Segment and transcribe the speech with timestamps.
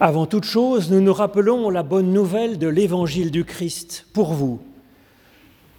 [0.00, 4.60] Avant toute chose, nous nous rappelons la bonne nouvelle de l'évangile du Christ pour vous.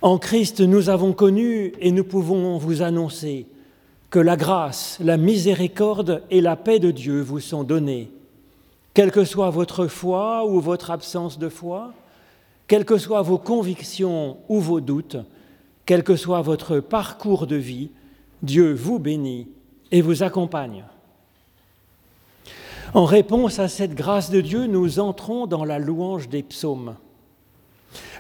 [0.02, 3.45] En Christ, nous avons connu et nous pouvons vous annoncer
[4.09, 8.11] que la grâce, la miséricorde et la paix de Dieu vous sont données,
[8.93, 11.93] quelle que soit votre foi ou votre absence de foi,
[12.67, 15.15] quelles que soient vos convictions ou vos doutes,
[15.86, 17.91] quel que soit votre parcours de vie,
[18.43, 19.47] Dieu vous bénit
[19.93, 20.83] et vous accompagne.
[22.93, 26.95] En réponse à cette grâce de Dieu, nous entrons dans la louange des psaumes.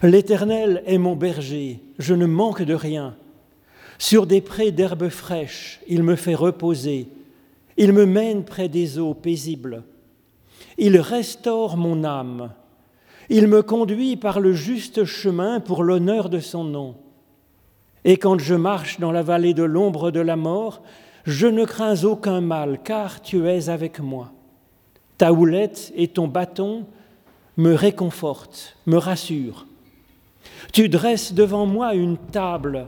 [0.03, 3.15] L'Éternel est mon berger, je ne manque de rien.
[3.97, 7.09] Sur des prés d'herbes fraîches, il me fait reposer,
[7.77, 9.83] il me mène près des eaux paisibles.
[10.77, 12.51] Il restaure mon âme,
[13.29, 16.95] il me conduit par le juste chemin pour l'honneur de son nom.
[18.05, 20.81] Et quand je marche dans la vallée de l'ombre de la mort,
[21.25, 24.31] je ne crains aucun mal, car tu es avec moi.
[25.19, 26.85] Ta houlette et ton bâton
[27.57, 29.67] me réconfortent, me rassurent.
[30.71, 32.87] Tu dresses devant moi une table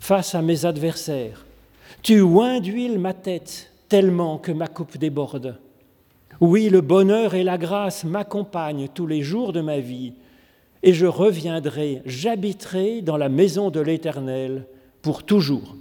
[0.00, 1.46] face à mes adversaires.
[2.02, 5.56] Tu oins d'huile ma tête tellement que ma coupe déborde.
[6.40, 10.14] Oui, le bonheur et la grâce m'accompagnent tous les jours de ma vie,
[10.82, 14.66] et je reviendrai, j'habiterai dans la maison de l'Éternel
[15.00, 15.76] pour toujours.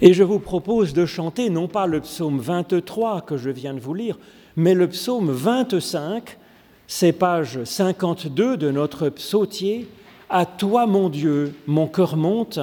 [0.00, 3.80] Et je vous propose de chanter non pas le psaume 23 que je viens de
[3.80, 4.18] vous lire,
[4.56, 6.38] mais le psaume 25,
[6.86, 9.88] c'est page 52 de notre psautier.
[10.28, 12.58] À toi, mon Dieu, mon cœur monte,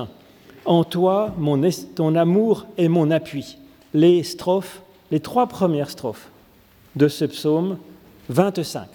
[0.66, 1.62] en toi, mon
[1.96, 3.58] ton amour est mon appui.
[3.94, 6.30] Les strophes, les trois premières strophes
[6.96, 7.78] de ce psaume
[8.30, 8.88] 25.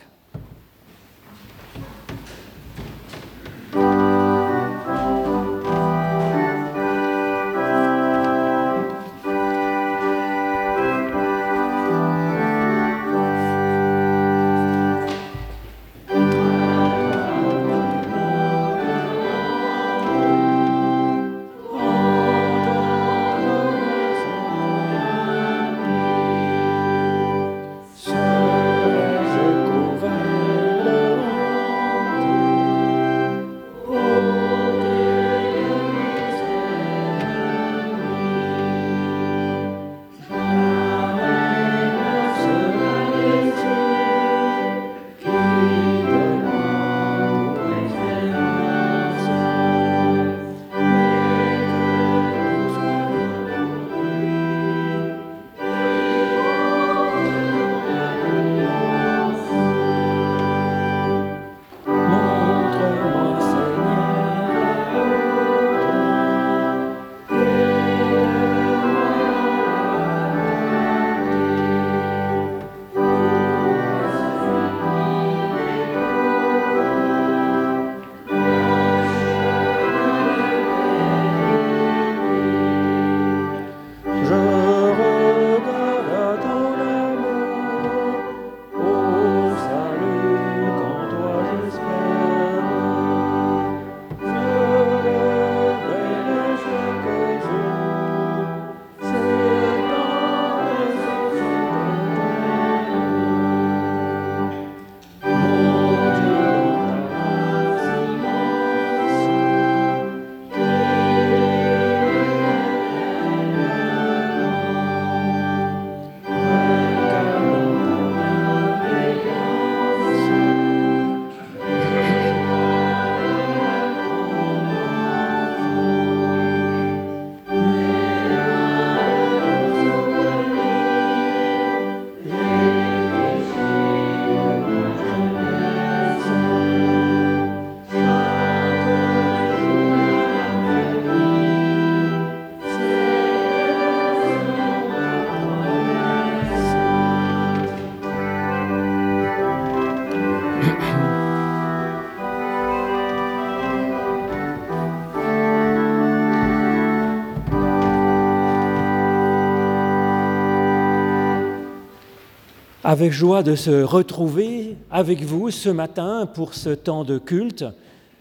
[162.88, 167.66] Avec joie de se retrouver avec vous ce matin pour ce temps de culte.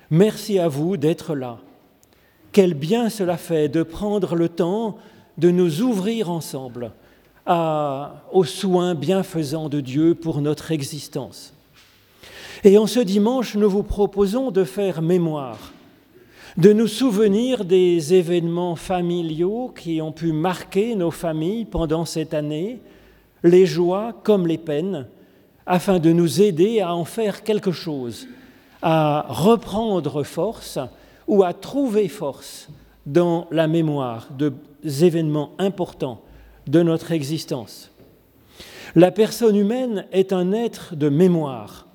[0.10, 1.60] Merci à vous d'être là.
[2.52, 4.98] Quel bien cela fait de prendre le temps
[5.38, 6.92] de nous ouvrir ensemble
[7.46, 11.54] à, aux soins bienfaisants de Dieu pour notre existence.
[12.66, 15.72] Et en ce dimanche, nous vous proposons de faire mémoire,
[16.58, 22.82] de nous souvenir des événements familiaux qui ont pu marquer nos familles pendant cette année,
[23.44, 25.08] les joies comme les peines,
[25.66, 28.28] afin de nous aider à en faire quelque chose,
[28.82, 30.80] à reprendre force
[31.28, 32.70] ou à trouver force
[33.06, 34.54] dans la mémoire de
[35.02, 36.22] événements importants
[36.68, 37.92] de notre existence.
[38.96, 41.88] La personne humaine est un être de mémoire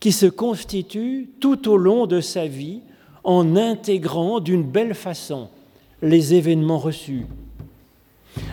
[0.00, 2.80] qui se constitue tout au long de sa vie
[3.24, 5.48] en intégrant d'une belle façon
[6.02, 7.26] les événements reçus.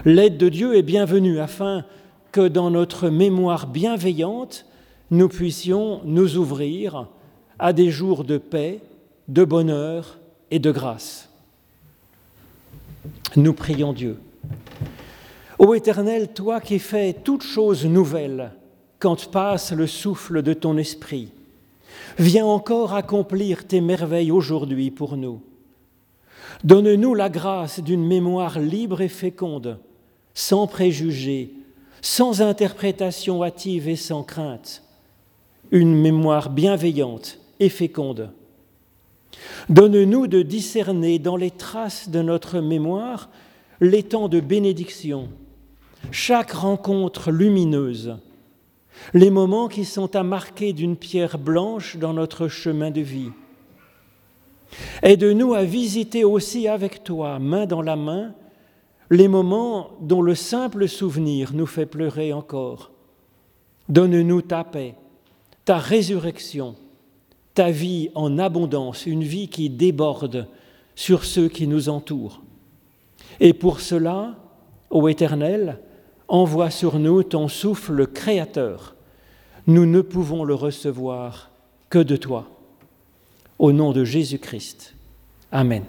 [0.05, 1.85] L'aide de Dieu est bienvenue afin
[2.33, 4.65] que dans notre mémoire bienveillante,
[5.11, 7.07] nous puissions nous ouvrir
[7.59, 8.79] à des jours de paix,
[9.27, 10.17] de bonheur
[10.49, 11.29] et de grâce.
[13.35, 14.19] Nous prions Dieu.
[15.59, 18.51] Ô Éternel, toi qui fais toutes choses nouvelles
[18.97, 21.31] quand passe le souffle de ton esprit,
[22.17, 25.39] viens encore accomplir tes merveilles aujourd'hui pour nous.
[26.63, 29.77] Donne-nous la grâce d'une mémoire libre et féconde,
[30.33, 31.53] sans préjugés,
[32.03, 34.83] sans interprétation hâtive et sans crainte,
[35.71, 38.29] une mémoire bienveillante et féconde.
[39.69, 43.29] Donne-nous de discerner dans les traces de notre mémoire
[43.79, 45.29] les temps de bénédiction,
[46.11, 48.17] chaque rencontre lumineuse,
[49.13, 53.31] les moments qui sont à marquer d'une pierre blanche dans notre chemin de vie.
[55.03, 58.35] Aide-nous à visiter aussi avec toi, main dans la main,
[59.13, 62.89] les moments dont le simple souvenir nous fait pleurer encore.
[63.87, 64.95] Donne-nous ta paix,
[65.65, 66.75] ta résurrection,
[67.53, 70.47] ta vie en abondance, une vie qui déborde
[70.95, 72.41] sur ceux qui nous entourent.
[73.39, 74.35] Et pour cela,
[74.89, 75.77] ô Éternel,
[76.27, 78.95] envoie sur nous ton souffle créateur.
[79.67, 81.51] Nous ne pouvons le recevoir
[81.91, 82.47] que de toi.
[83.59, 84.95] Au nom de Jésus-Christ.
[85.51, 85.83] Amen.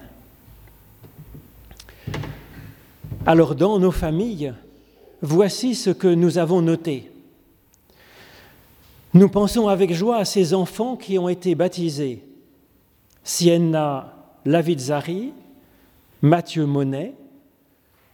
[3.26, 4.53] Alors dans nos familles,
[5.23, 7.11] voici ce que nous avons noté.
[9.15, 12.23] Nous pensons avec joie à ces enfants qui ont été baptisés.
[13.23, 15.32] Sienna Lavizzari,
[16.21, 17.15] Mathieu Monet,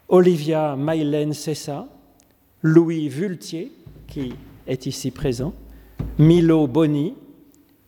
[0.08, 1.88] Olivia Mylène Cessa,
[2.62, 3.72] Louis Vultier,
[4.06, 4.32] qui
[4.64, 5.52] est ici présent,
[6.18, 7.14] Milo Boni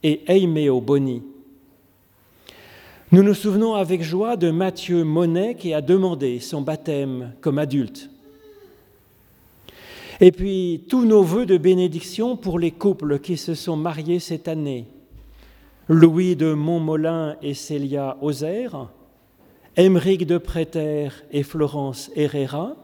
[0.03, 1.23] et Eimeo Boni.
[3.13, 8.09] Nous nous souvenons avec joie de Mathieu Monet qui a demandé son baptême comme adulte.
[10.19, 14.49] Et puis tous nos voeux de bénédiction pour les couples qui se sont mariés cette
[14.49, 14.87] année.
[15.91, 18.89] Louis de Montmolin et Célia Ozer,
[19.77, 22.77] Émeric de Préter et Florence Herrera,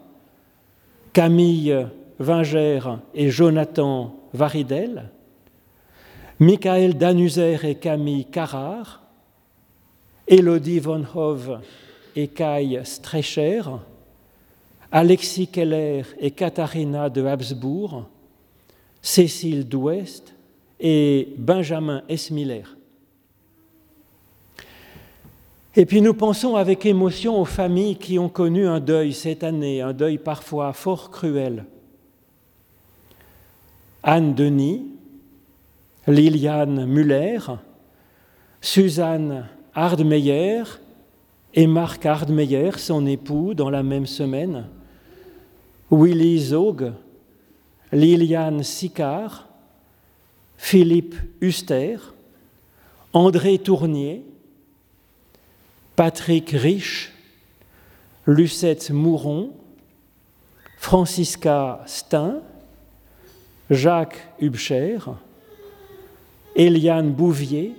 [1.15, 1.87] Camille
[2.19, 5.09] Vingère et Jonathan Varidel,
[6.39, 9.08] Michael Danuser et Camille Carrard,
[10.29, 11.61] Elodie von Hove
[12.15, 13.63] et Kai Strecher,
[14.93, 18.05] Alexis Keller et Katharina de Habsbourg,
[19.01, 20.35] Cécile d'Ouest
[20.79, 22.65] et Benjamin Esmiller.
[25.75, 29.81] Et puis nous pensons avec émotion aux familles qui ont connu un deuil cette année,
[29.81, 31.65] un deuil parfois fort cruel.
[34.03, 34.87] Anne Denis,
[36.07, 37.39] Liliane Muller,
[38.61, 39.47] Suzanne
[39.81, 40.65] Hardmeyer
[41.55, 44.67] et Marc Hardmeyer, son époux, dans la même semaine,
[45.89, 46.93] Willy Zog,
[47.93, 49.47] Liliane Sicard,
[50.57, 51.97] Philippe Huster,
[53.13, 54.25] André Tournier,
[55.95, 57.13] Patrick Rich,
[58.27, 59.53] Lucette Mouron,
[60.79, 62.43] Francisca Stein,
[63.71, 64.99] Jacques Hubcher,
[66.57, 67.77] Eliane Bouvier,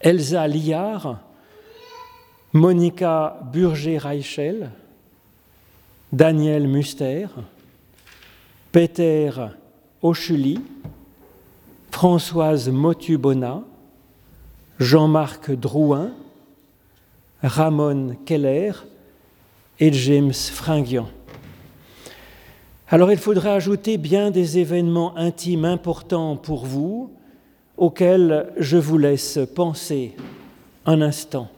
[0.00, 1.18] Elsa Liard,
[2.52, 4.70] Monica Burger-Reichel,
[6.12, 7.28] Daniel Muster,
[8.72, 9.30] Peter
[10.02, 10.60] Ochuli,
[11.90, 13.64] Françoise Motubona,
[14.78, 16.12] Jean-Marc Drouin,
[17.42, 18.72] Ramon Keller
[19.80, 21.08] et James Fringuian.
[22.88, 27.12] Alors il faudra ajouter bien des événements intimes importants pour vous,
[27.78, 30.14] auquel je vous laisse penser
[30.84, 31.48] un instant.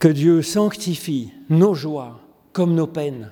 [0.00, 2.18] Que Dieu sanctifie nos joies
[2.52, 3.30] comme nos peines,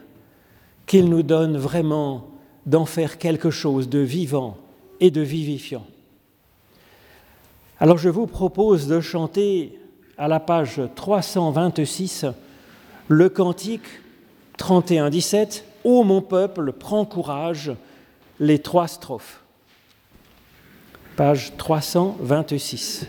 [0.87, 2.29] qu'il nous donne vraiment
[2.69, 4.59] d'en faire quelque chose de vivant
[5.01, 5.87] et de vivifiant.
[7.81, 9.79] Alors je vous propose de chanter
[10.19, 12.27] à la page 326
[13.09, 13.87] le cantique
[14.59, 17.73] 31-17, Ô mon peuple, prends courage,
[18.39, 19.41] les trois strophes.
[21.17, 23.07] Page 326.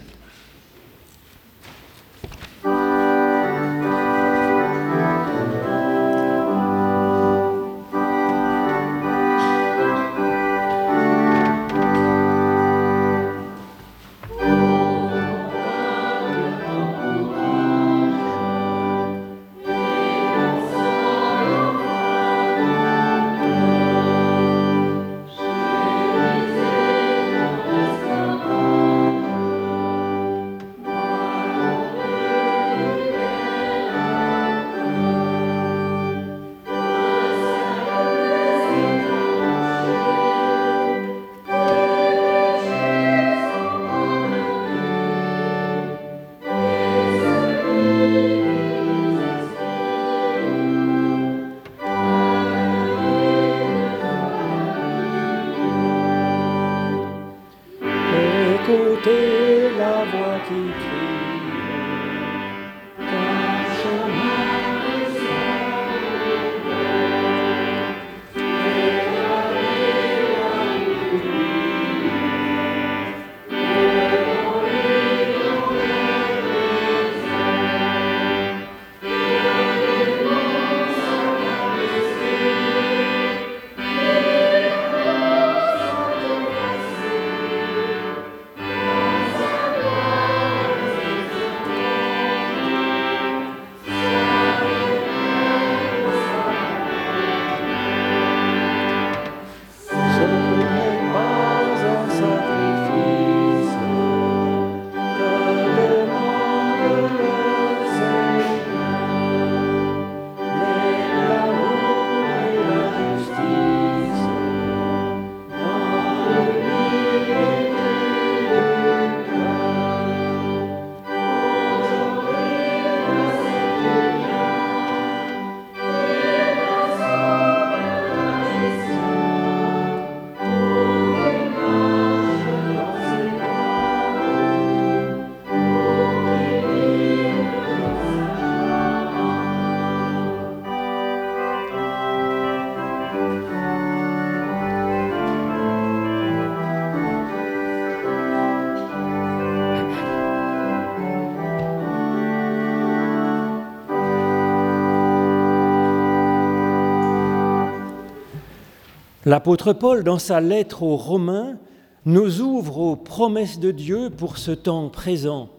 [159.30, 161.60] L'apôtre Paul, dans sa lettre aux Romains,
[162.04, 165.50] nous ouvre aux promesses de Dieu pour ce temps présent,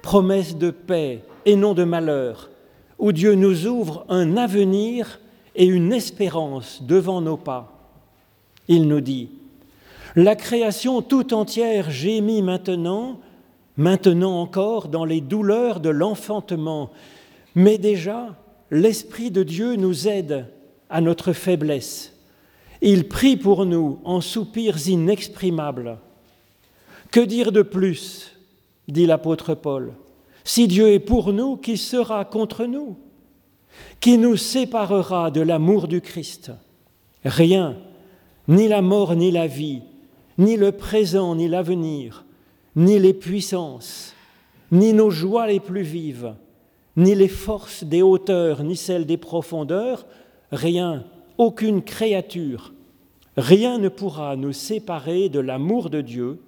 [0.00, 2.48] promesses de paix et non de malheur,
[2.98, 5.20] où Dieu nous ouvre un avenir
[5.54, 7.92] et une espérance devant nos pas.
[8.68, 9.28] Il nous dit,
[10.16, 13.20] La création tout entière gémit maintenant,
[13.76, 16.88] maintenant encore dans les douleurs de l'enfantement,
[17.54, 18.34] mais déjà
[18.70, 20.46] l'Esprit de Dieu nous aide
[20.88, 22.14] à notre faiblesse
[22.82, 25.98] il prie pour nous en soupirs inexprimables.
[27.10, 28.36] Que dire de plus
[28.88, 29.92] dit l'apôtre Paul.
[30.44, 32.96] Si Dieu est pour nous, qui sera contre nous
[34.00, 36.52] Qui nous séparera de l'amour du Christ?
[37.24, 37.76] Rien,
[38.48, 39.82] ni la mort ni la vie,
[40.38, 42.24] ni le présent ni l'avenir,
[42.74, 44.14] ni les puissances,
[44.72, 46.34] ni nos joies les plus vives,
[46.96, 50.06] ni les forces des hauteurs, ni celles des profondeurs,
[50.50, 51.04] rien
[51.40, 52.74] aucune créature,
[53.38, 56.38] rien ne pourra nous séparer de l'amour de Dieu,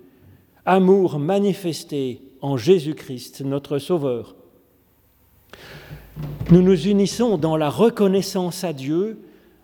[0.66, 4.36] amour manifesté en Jésus-Christ, notre Sauveur.
[6.50, 9.18] Nous nous unissons dans la reconnaissance à Dieu,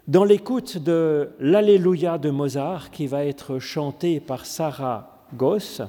[0.07, 5.83] dans l'écoute de l'Alléluia de Mozart qui va être chanté par Sarah Goss,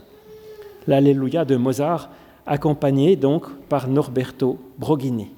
[0.85, 2.09] l'Alléluia de Mozart
[2.45, 5.29] accompagné donc par Norberto Broghini.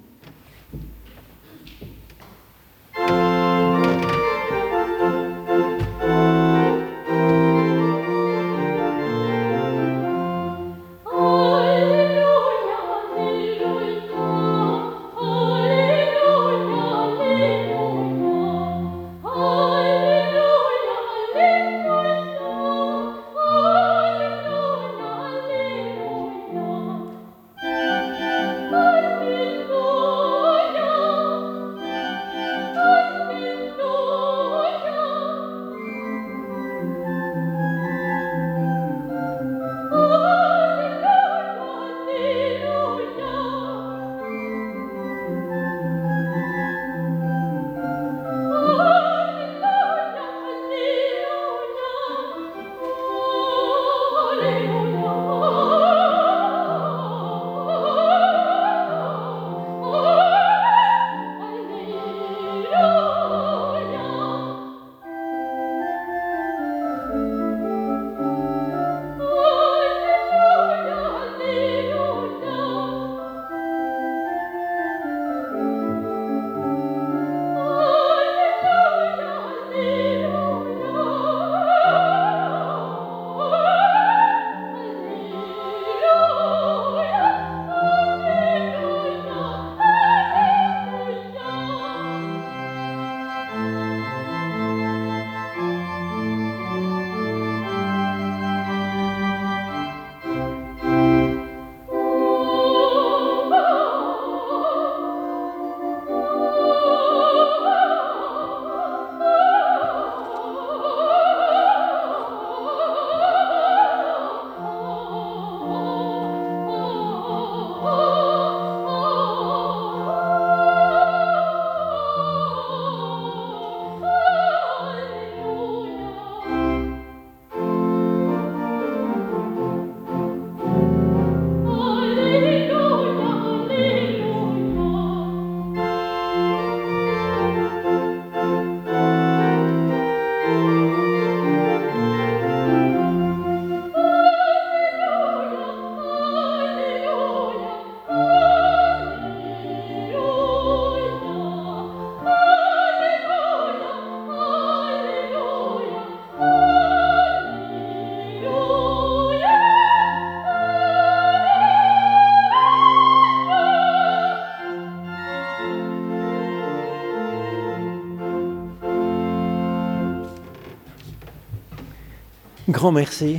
[172.81, 173.37] Grand merci.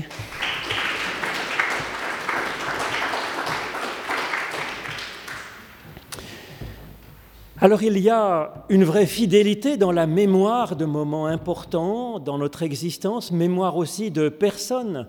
[7.61, 12.62] Alors il y a une vraie fidélité dans la mémoire de moments importants dans notre
[12.62, 15.09] existence, mémoire aussi de personnes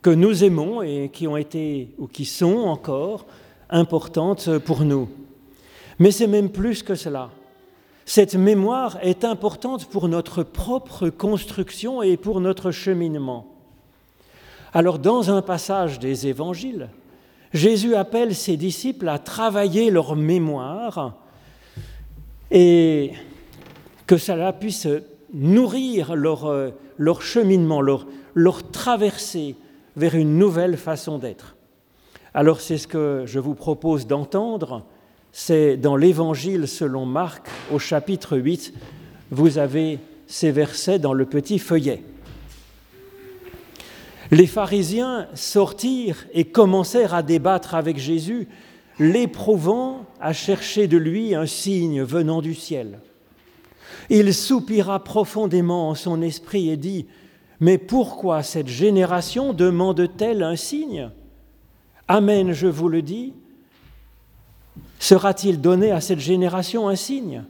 [0.00, 3.26] que nous aimons et qui ont été ou qui sont encore
[3.68, 5.08] importantes pour nous.
[5.98, 7.30] Mais c'est même plus que cela.
[8.04, 13.51] Cette mémoire est importante pour notre propre construction et pour notre cheminement.
[14.74, 16.88] Alors dans un passage des évangiles,
[17.52, 21.16] Jésus appelle ses disciples à travailler leur mémoire
[22.50, 23.12] et
[24.06, 24.88] que cela puisse
[25.34, 26.70] nourrir leur, euh,
[27.20, 29.56] cheminement, leur, leur traversée
[29.96, 31.56] vers une nouvelle façon d'être.
[32.32, 34.86] Alors c'est ce que je vous propose d'entendre,
[35.32, 38.72] c'est dans l'Évangile selon Marc au chapitre 8,
[39.30, 42.02] vous avez ces versets dans le petit feuillet.
[44.32, 48.48] Les pharisiens sortirent et commencèrent à débattre avec Jésus
[48.98, 53.00] l'éprouvant à chercher de lui un signe venant du ciel.
[54.08, 57.04] Il soupira profondément en son esprit et dit,
[57.60, 61.10] Mais pourquoi cette génération demande-t-elle un signe?
[62.08, 63.34] Amen, je vous le dis,
[64.98, 67.44] sera-t-il donné à cette génération un signe?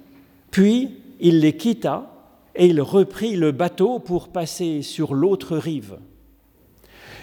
[0.50, 2.12] Puis il les quitta
[2.56, 5.96] et il reprit le bateau pour passer sur l'autre rive.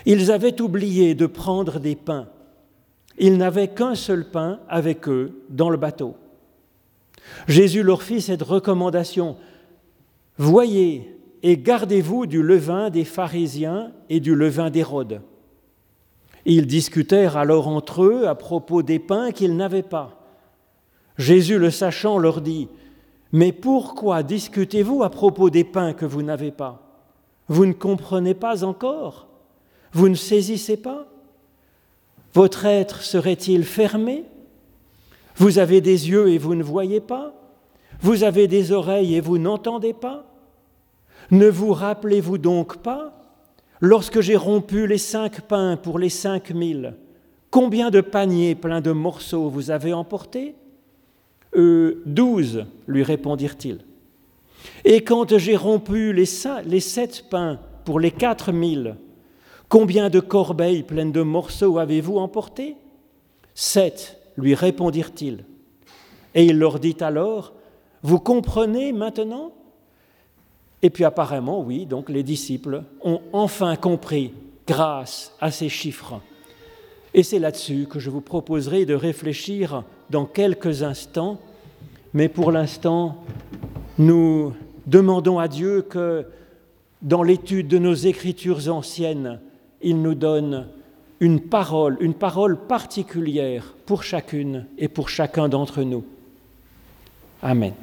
[0.05, 2.27] Ils avaient oublié de prendre des pains
[3.19, 6.15] ils n'avaient qu'un seul pain avec eux dans le bateau.
[7.47, 9.35] Jésus leur fit cette recommandation.
[10.37, 15.21] Voyez et gardez-vous du levain des pharisiens et du levain d'Hérode.
[16.45, 20.15] Ils discutèrent alors entre eux à propos des pains qu'ils n'avaient pas.
[21.17, 22.69] Jésus, le sachant, leur dit,
[23.33, 26.81] Mais pourquoi discutez-vous à propos des pains que vous n'avez pas?
[27.49, 29.28] Vous ne comprenez pas encore?
[29.93, 31.07] Vous ne saisissez pas
[32.33, 34.23] votre être serait-il fermé
[35.35, 37.33] Vous avez des yeux et vous ne voyez pas
[38.01, 40.25] Vous avez des oreilles et vous n'entendez pas
[41.31, 43.15] Ne vous rappelez-vous donc pas
[43.81, 46.95] Lorsque j'ai rompu les cinq pains pour les cinq mille,
[47.49, 50.53] combien de paniers pleins de morceaux vous avez emportés
[51.55, 53.79] euh, Douze, lui répondirent-ils.
[54.83, 56.25] Et quand j'ai rompu les,
[56.65, 58.97] les sept pains pour les quatre mille,
[59.69, 62.75] Combien de corbeilles pleines de morceaux avez-vous emporté
[63.53, 65.45] Sept, lui répondirent-ils.
[66.33, 67.53] Et il leur dit alors,
[68.01, 69.51] Vous comprenez maintenant?
[70.81, 74.33] Et puis apparemment, oui, donc les disciples ont enfin compris
[74.65, 76.19] grâce à ces chiffres.
[77.13, 81.39] Et c'est là-dessus que je vous proposerai de réfléchir dans quelques instants.
[82.13, 83.17] Mais pour l'instant,
[83.99, 84.53] nous
[84.87, 86.25] demandons à Dieu que
[87.01, 89.39] dans l'étude de nos écritures anciennes,
[89.81, 90.67] il nous donne
[91.19, 96.05] une parole, une parole particulière pour chacune et pour chacun d'entre nous.
[97.41, 97.73] Amen.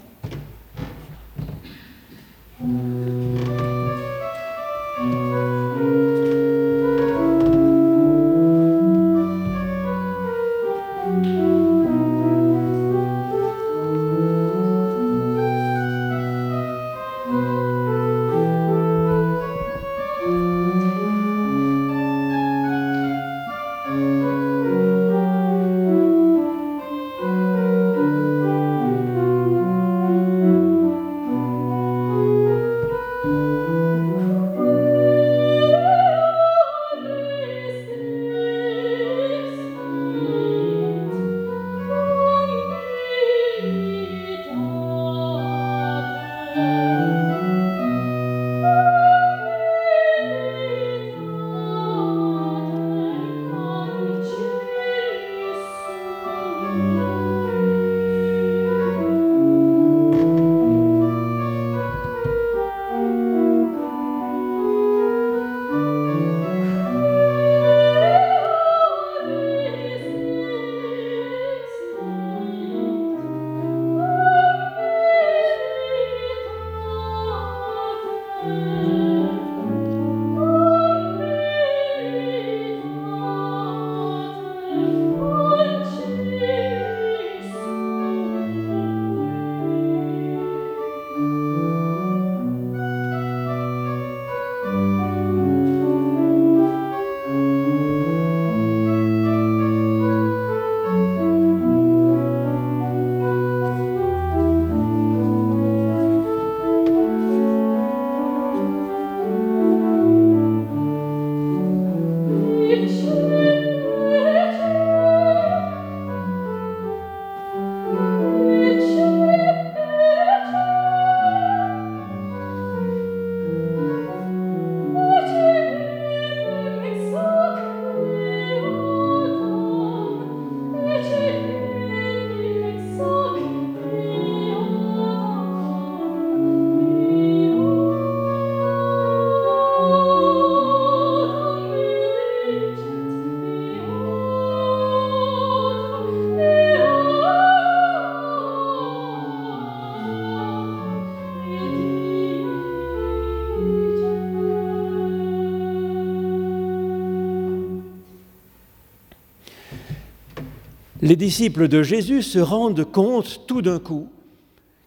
[161.07, 164.09] Les disciples de Jésus se rendent compte tout d'un coup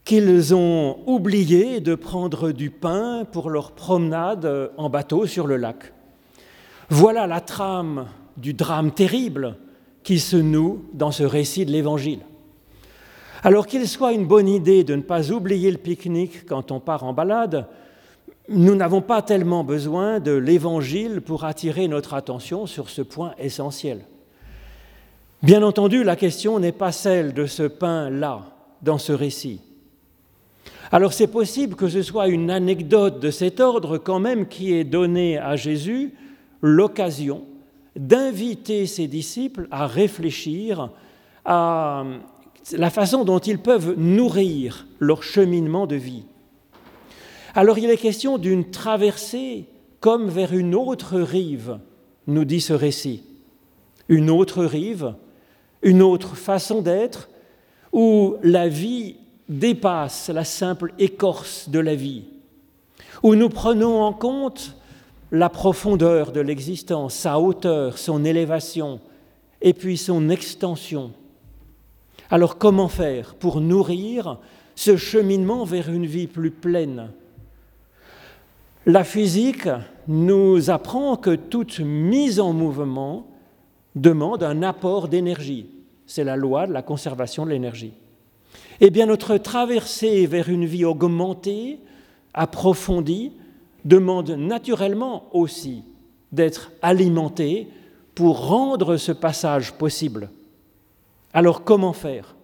[0.03, 5.93] qu'ils ont oublié de prendre du pain pour leur promenade en bateau sur le lac.
[6.89, 9.55] Voilà la trame du drame terrible
[10.03, 12.19] qui se noue dans ce récit de l'Évangile.
[13.41, 17.05] Alors qu'il soit une bonne idée de ne pas oublier le pique-nique quand on part
[17.05, 17.65] en balade,
[18.49, 24.01] nous n'avons pas tellement besoin de l'Évangile pour attirer notre attention sur ce point essentiel.
[25.41, 28.41] Bien entendu, la question n'est pas celle de ce pain-là
[28.82, 29.62] dans ce récit.
[30.91, 34.84] Alors c'est possible que ce soit une anecdote de cet ordre quand même qui ait
[34.84, 36.13] donné à Jésus
[36.62, 37.45] l'occasion
[37.95, 40.89] d'inviter ses disciples à réfléchir
[41.45, 42.04] à
[42.73, 46.25] la façon dont ils peuvent nourrir leur cheminement de vie.
[47.56, 49.65] Alors il est question d'une traversée
[50.02, 51.80] comme vers une autre rive,
[52.28, 53.23] nous dit ce récit.
[54.08, 55.13] Une autre rive,
[55.82, 57.30] une autre façon d'être,
[57.92, 59.15] où la vie
[59.48, 62.26] dépasse la simple écorce de la vie,
[63.24, 64.76] où nous prenons en compte
[65.32, 69.00] la profondeur de l'existence, sa hauteur, son élévation,
[69.62, 71.12] et puis son extension.
[72.30, 74.38] Alors comment faire pour nourrir
[74.76, 77.10] ce cheminement vers une vie plus pleine?
[78.86, 79.68] La physique
[80.08, 83.28] nous apprend que toute mise en mouvement
[84.00, 85.68] demande un apport d'énergie.
[86.06, 87.94] C'est la loi de la conservation de l'énergie.
[88.80, 91.80] Eh bien, notre traversée vers une vie augmentée,
[92.34, 93.34] approfondie,
[93.86, 95.84] demande naturellement aussi
[96.32, 97.68] d'être alimentée
[98.16, 100.30] pour rendre ce passage possible.
[101.34, 102.36] Alors comment faire?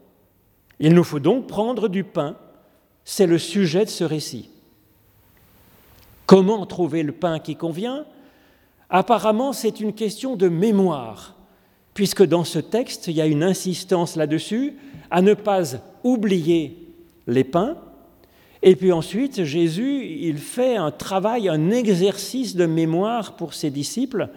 [0.80, 2.36] Il nous faut donc prendre du pain,
[3.04, 4.50] c'est le sujet de ce récit.
[6.26, 8.06] Comment trouver le pain qui convient?
[8.90, 11.35] Apparemment, c'est une question de mémoire,
[11.96, 14.76] puisque dans ce texte, il y a une insistance là-dessus,
[15.10, 15.64] à ne pas
[16.04, 16.78] oublier
[17.26, 17.78] les pains.
[18.62, 24.30] Et puis ensuite, Jésus, il fait un travail, un exercice de mémoire pour ses disciples,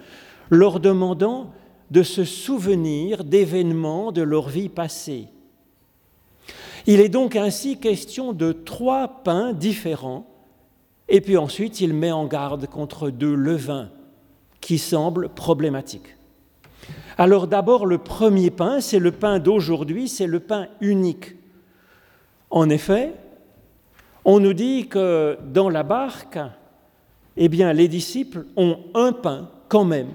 [0.51, 1.51] leur demandant
[1.91, 5.27] de se souvenir d'événements de leur vie passée.
[6.87, 10.27] Il est donc ainsi question de trois pains différents,
[11.09, 13.91] et puis ensuite il met en garde contre deux levains
[14.61, 16.18] qui semblent problématiques.
[17.21, 21.35] Alors d'abord, le premier pain, c'est le pain d'aujourd'hui, c'est le pain unique.
[22.49, 23.13] En effet,
[24.25, 26.39] on nous dit que dans la barque,
[27.37, 30.11] eh les disciples ont un pain quand même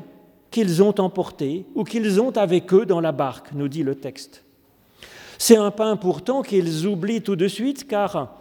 [0.49, 4.43] qu'ils ont emporté ou qu'ils ont avec eux dans la barque, nous dit le texte.
[5.37, 8.39] C'est un pain pourtant qu'ils oublient tout de suite car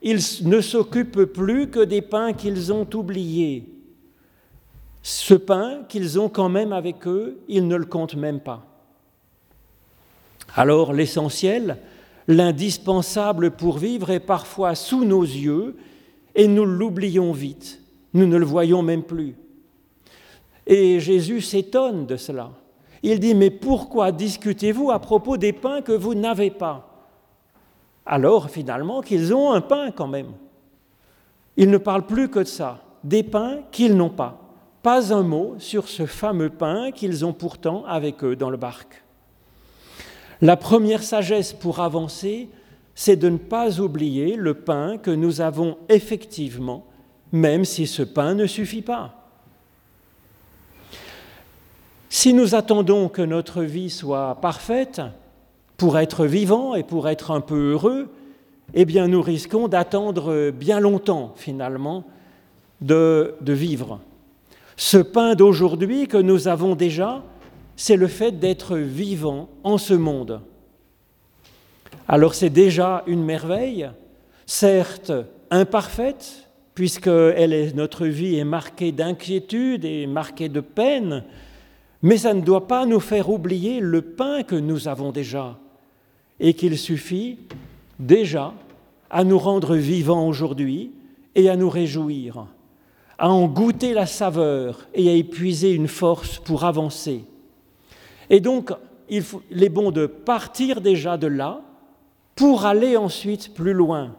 [0.00, 3.75] ils ne s'occupent plus que des pains qu'ils ont oubliés.
[5.08, 8.66] Ce pain qu'ils ont quand même avec eux, ils ne le comptent même pas.
[10.56, 11.78] Alors l'essentiel,
[12.26, 15.76] l'indispensable pour vivre est parfois sous nos yeux
[16.34, 17.80] et nous l'oublions vite,
[18.14, 19.36] nous ne le voyons même plus.
[20.66, 22.50] Et Jésus s'étonne de cela.
[23.04, 27.14] Il dit, mais pourquoi discutez-vous à propos des pains que vous n'avez pas?
[28.04, 30.32] Alors finalement qu'ils ont un pain quand même.
[31.56, 34.42] Il ne parle plus que de ça, des pains qu'ils n'ont pas.
[34.86, 39.02] Pas un mot sur ce fameux pain qu'ils ont pourtant avec eux dans le barque.
[40.40, 42.48] La première sagesse pour avancer,
[42.94, 46.86] c'est de ne pas oublier le pain que nous avons effectivement,
[47.32, 49.28] même si ce pain ne suffit pas.
[52.08, 55.02] Si nous attendons que notre vie soit parfaite
[55.78, 58.08] pour être vivant et pour être un peu heureux,
[58.72, 62.04] eh bien nous risquons d'attendre bien longtemps finalement
[62.80, 63.98] de, de vivre.
[64.76, 67.22] Ce pain d'aujourd'hui que nous avons déjà,
[67.76, 70.42] c'est le fait d'être vivant en ce monde.
[72.08, 73.90] Alors c'est déjà une merveille,
[74.44, 75.12] certes
[75.50, 81.24] imparfaite, puisque notre vie est marquée d'inquiétude et marquée de peine,
[82.02, 85.58] mais ça ne doit pas nous faire oublier le pain que nous avons déjà
[86.38, 87.38] et qu'il suffit
[87.98, 88.52] déjà
[89.08, 90.92] à nous rendre vivants aujourd'hui
[91.34, 92.46] et à nous réjouir,
[93.18, 97.24] à en goûter la saveur et à épuiser une force pour avancer.
[98.28, 98.72] Et donc,
[99.08, 99.24] il,
[99.62, 101.62] est bon de partir déjà de là
[102.34, 104.14] pour aller ensuite plus loin,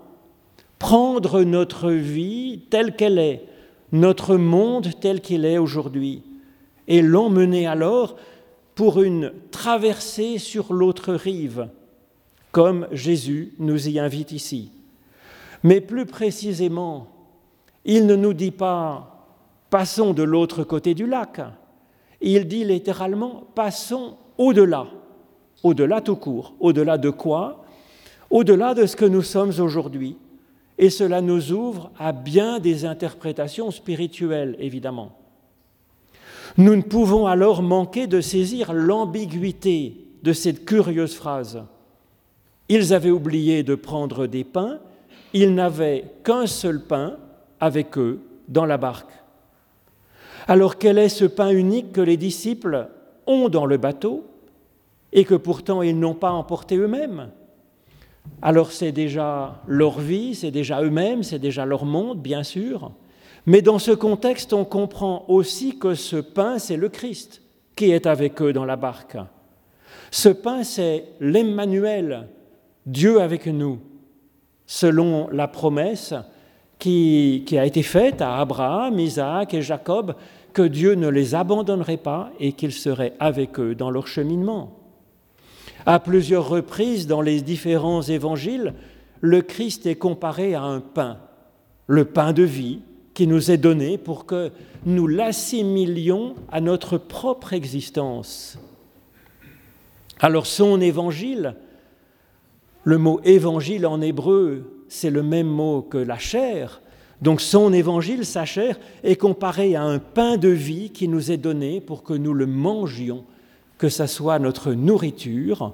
[0.79, 3.43] prendre notre vie telle qu'elle est,
[3.91, 6.23] notre monde tel qu'il est aujourd'hui,
[6.87, 8.15] et l'emmener alors
[8.75, 11.67] pour une traversée sur l'autre rive,
[12.51, 14.71] comme Jésus nous y invite ici.
[15.63, 17.16] Mais plus précisément,
[17.87, 19.13] il ne nous dit pas
[19.69, 21.41] passons de l'autre côté du lac,
[22.21, 24.87] il dit littéralement passons au-delà.
[25.63, 26.53] Au-delà tout court.
[26.59, 27.65] Au-delà de quoi?
[28.29, 30.17] Au-delà de ce que nous sommes aujourd'hui.
[30.77, 35.13] Et cela nous ouvre à bien des interprétations spirituelles, évidemment.
[36.57, 41.63] Nous ne pouvons alors manquer de saisir l'ambiguïté de cette curieuse phrase.
[42.69, 44.79] Ils avaient oublié de prendre des pains,
[45.33, 47.17] ils n'avaient qu'un seul pain
[47.59, 49.11] avec eux dans la barque.
[50.47, 52.87] Alors quel est ce pain unique que les disciples
[53.25, 54.25] ont dans le bateau
[55.11, 57.29] et que pourtant ils n'ont pas emporté eux-mêmes?
[58.41, 62.91] Alors c'est déjà leur vie, c'est déjà eux-mêmes, c'est déjà leur monde, bien sûr.
[63.45, 67.41] Mais dans ce contexte, on comprend aussi que ce pain, c'est le Christ
[67.75, 69.17] qui est avec eux dans la barque.
[70.11, 72.27] Ce pain, c'est l'Emmanuel,
[72.85, 73.79] Dieu avec nous,
[74.65, 76.13] selon la promesse
[76.79, 80.15] qui, a été faite à Abraham, Isaac et Jacob,
[80.53, 84.73] que Dieu ne les abandonnerait pas et qu'il serait avec eux dans leur cheminement.
[85.85, 88.73] À plusieurs reprises dans les différents évangiles,
[89.21, 91.17] le Christ est comparé à un pain,
[91.87, 92.81] le pain de vie
[93.13, 94.51] qui nous est donné pour que
[94.85, 98.59] nous l'assimilions à notre propre existence.
[100.19, 101.55] Alors son évangile,
[102.83, 106.81] le mot évangile en hébreu, c'est le même mot que la chair.
[107.21, 111.37] Donc son évangile, sa chair, est comparé à un pain de vie qui nous est
[111.37, 113.23] donné pour que nous le mangions,
[113.77, 115.73] que ça soit notre nourriture.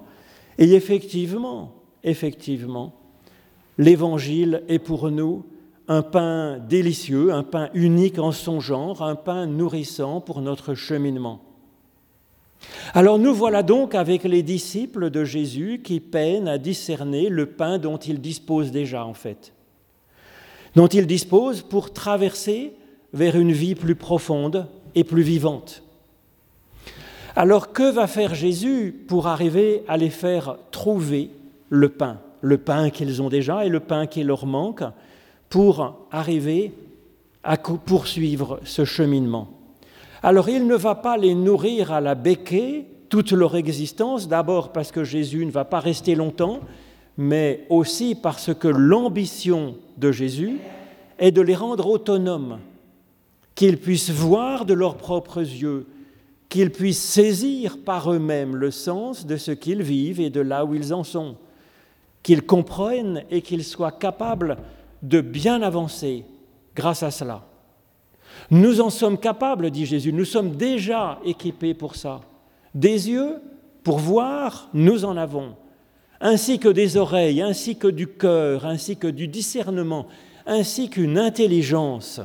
[0.57, 1.73] Et effectivement,
[2.03, 2.93] effectivement,
[3.77, 5.43] l'évangile est pour nous
[5.87, 11.41] un pain délicieux, un pain unique en son genre, un pain nourrissant pour notre cheminement.
[12.93, 17.77] Alors nous voilà donc avec les disciples de Jésus qui peinent à discerner le pain
[17.77, 19.53] dont ils disposent déjà en fait,
[20.75, 22.73] dont ils disposent pour traverser
[23.13, 25.83] vers une vie plus profonde et plus vivante.
[27.35, 31.31] Alors que va faire Jésus pour arriver à les faire trouver
[31.69, 34.83] le pain, le pain qu'ils ont déjà et le pain qui leur manque,
[35.49, 36.73] pour arriver
[37.43, 39.49] à poursuivre ce cheminement?
[40.23, 44.91] Alors il ne va pas les nourrir à la béquée toute leur existence, d'abord parce
[44.91, 46.61] que Jésus ne va pas rester longtemps,
[47.17, 50.59] mais aussi parce que l'ambition de Jésus
[51.19, 52.59] est de les rendre autonomes,
[53.53, 55.85] qu'ils puissent voir de leurs propres yeux,
[56.49, 60.73] qu'ils puissent saisir par eux-mêmes le sens de ce qu'ils vivent et de là où
[60.73, 61.35] ils en sont,
[62.23, 64.57] qu'ils comprennent et qu'ils soient capables
[65.01, 66.23] de bien avancer
[66.75, 67.45] grâce à cela.
[68.53, 72.21] Nous en sommes capables, dit Jésus, nous sommes déjà équipés pour ça.
[72.75, 73.41] Des yeux
[73.83, 75.55] pour voir, nous en avons,
[76.21, 80.05] ainsi que des oreilles, ainsi que du cœur, ainsi que du discernement,
[80.45, 82.21] ainsi qu'une intelligence.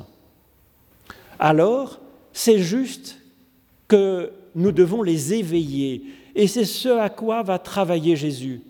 [1.39, 1.99] Alors,
[2.35, 3.19] c'est juste
[3.89, 6.03] que nous devons les éveiller,
[6.35, 8.61] et c'est ce à quoi va travailler Jésus.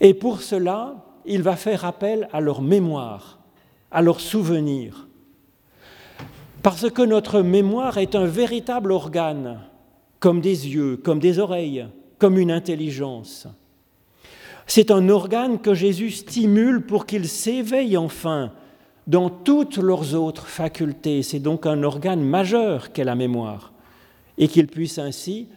[0.00, 3.38] Et pour cela, il va faire appel à leur mémoire,
[3.92, 5.06] à leur souvenir.
[6.64, 9.60] Parce que notre mémoire est un véritable organe,
[10.18, 11.86] comme des yeux, comme des oreilles,
[12.18, 13.46] comme une intelligence.
[14.66, 18.50] C'est un organe que Jésus stimule pour qu'il s'éveille enfin
[19.06, 21.22] dans toutes leurs autres facultés.
[21.22, 23.74] C'est donc un organe majeur qu'est la mémoire,
[24.38, 25.48] et qu'il puisse ainsi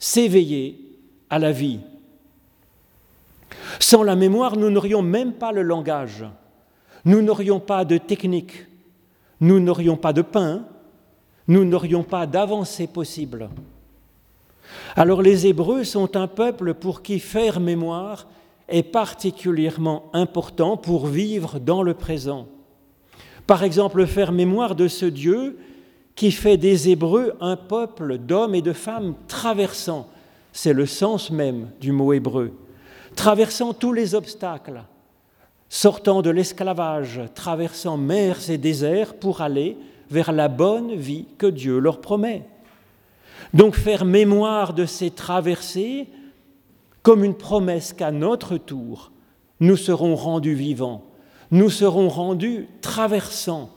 [0.00, 0.80] s'éveiller
[1.30, 1.78] à la vie.
[3.78, 6.24] Sans la mémoire, nous n'aurions même pas le langage,
[7.04, 8.66] nous n'aurions pas de technique,
[9.40, 10.64] nous n'aurions pas de pain,
[11.48, 13.48] nous n'aurions pas d'avancée possible.
[14.96, 18.26] Alors les Hébreux sont un peuple pour qui faire mémoire
[18.68, 22.48] est particulièrement important pour vivre dans le présent.
[23.46, 25.58] Par exemple, faire mémoire de ce Dieu
[26.16, 30.08] qui fait des Hébreux un peuple d'hommes et de femmes traversant,
[30.52, 32.52] c'est le sens même du mot hébreu,
[33.14, 34.82] traversant tous les obstacles,
[35.68, 39.76] sortant de l'esclavage, traversant mers et déserts pour aller
[40.10, 42.44] vers la bonne vie que Dieu leur promet.
[43.54, 46.06] Donc faire mémoire de ces traversées
[47.02, 49.12] comme une promesse qu'à notre tour,
[49.60, 51.04] nous serons rendus vivants,
[51.50, 53.70] nous serons rendus traversant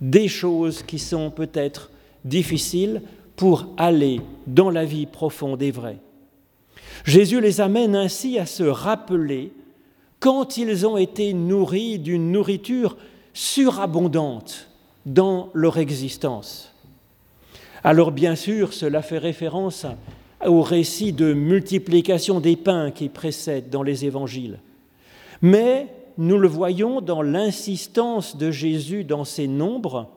[0.00, 1.90] des choses qui sont peut-être
[2.24, 3.02] difficiles
[3.36, 5.98] pour aller dans la vie profonde et vraie.
[7.04, 9.52] Jésus les amène ainsi à se rappeler
[10.22, 12.96] quand ils ont été nourris d'une nourriture
[13.34, 14.68] surabondante
[15.04, 16.72] dans leur existence.
[17.82, 19.84] Alors bien sûr, cela fait référence
[20.46, 24.60] au récit de multiplication des pains qui précède dans les évangiles.
[25.40, 30.08] Mais nous le voyons dans l'insistance de Jésus dans ces nombres,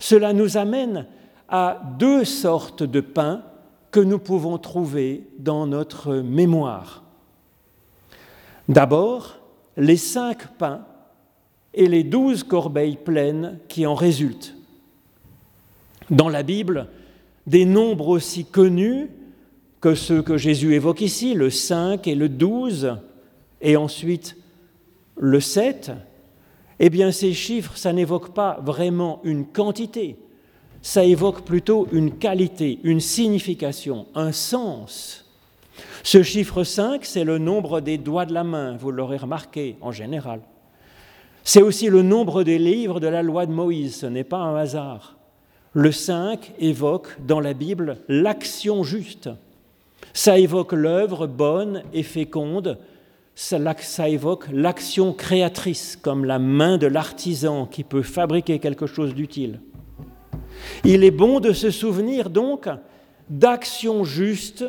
[0.00, 1.06] cela nous amène
[1.48, 3.44] à deux sortes de pains
[3.92, 7.04] que nous pouvons trouver dans notre mémoire.
[8.70, 9.40] D'abord,
[9.76, 10.86] les cinq pains
[11.74, 14.54] et les douze corbeilles pleines qui en résultent.
[16.08, 16.86] Dans la Bible,
[17.48, 19.08] des nombres aussi connus
[19.80, 22.96] que ceux que Jésus évoque ici, le 5 et le 12,
[23.60, 24.36] et ensuite
[25.16, 25.90] le 7,
[26.78, 30.16] eh bien ces chiffres, ça n'évoque pas vraiment une quantité,
[30.80, 35.29] ça évoque plutôt une qualité, une signification, un sens.
[36.02, 39.92] Ce chiffre 5, c'est le nombre des doigts de la main, vous l'aurez remarqué en
[39.92, 40.40] général.
[41.44, 44.56] C'est aussi le nombre des livres de la loi de Moïse, ce n'est pas un
[44.56, 45.16] hasard.
[45.72, 49.30] Le 5 évoque dans la Bible l'action juste.
[50.12, 52.78] Ça évoque l'œuvre bonne et féconde,
[53.34, 59.14] ça, ça évoque l'action créatrice, comme la main de l'artisan qui peut fabriquer quelque chose
[59.14, 59.60] d'utile.
[60.84, 62.68] Il est bon de se souvenir donc
[63.28, 64.64] d'actions justes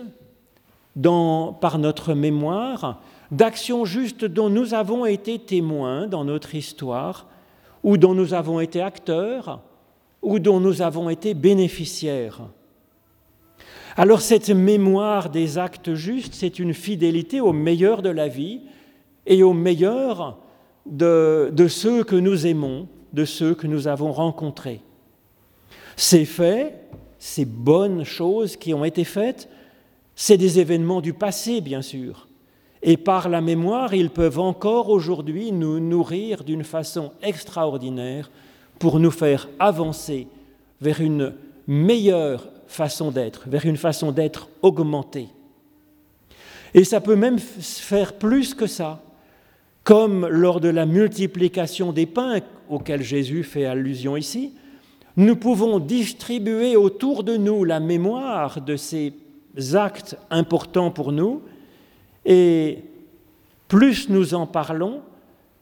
[0.95, 3.01] par notre mémoire,
[3.31, 7.27] d'actions justes dont nous avons été témoins dans notre histoire,
[7.83, 9.61] ou dont nous avons été acteurs,
[10.21, 12.41] ou dont nous avons été bénéficiaires.
[13.97, 18.61] Alors cette mémoire des actes justes, c'est une fidélité au meilleur de la vie
[19.25, 20.37] et au meilleur
[20.85, 24.81] de, de ceux que nous aimons, de ceux que nous avons rencontrés.
[25.97, 26.73] Ces faits,
[27.19, 29.49] ces bonnes choses qui ont été faites,
[30.23, 32.27] c'est des événements du passé, bien sûr.
[32.83, 38.29] Et par la mémoire, ils peuvent encore aujourd'hui nous nourrir d'une façon extraordinaire
[38.77, 40.27] pour nous faire avancer
[40.79, 41.33] vers une
[41.65, 45.29] meilleure façon d'être, vers une façon d'être augmentée.
[46.75, 49.01] Et ça peut même faire plus que ça,
[49.83, 54.53] comme lors de la multiplication des pains auquel Jésus fait allusion ici,
[55.17, 59.15] nous pouvons distribuer autour de nous la mémoire de ces
[59.73, 61.41] actes importants pour nous,
[62.25, 62.79] et
[63.67, 65.01] plus nous en parlons,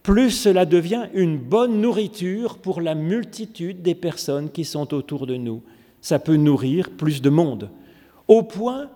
[0.03, 5.35] plus cela devient une bonne nourriture pour la multitude des personnes qui sont autour de
[5.35, 5.61] nous.
[6.01, 7.69] Ça peut nourrir plus de monde,
[8.27, 8.89] au point